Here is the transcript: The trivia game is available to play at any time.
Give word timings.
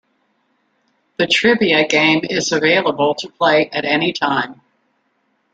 The 1.17 1.27
trivia 1.27 1.87
game 1.87 2.21
is 2.23 2.51
available 2.51 3.13
to 3.19 3.29
play 3.29 3.69
at 3.69 3.85
any 3.85 4.13
time. 4.13 4.61